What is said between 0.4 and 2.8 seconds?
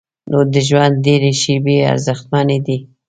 د ژوند ډېرې شیبې ارزښتمنې دي.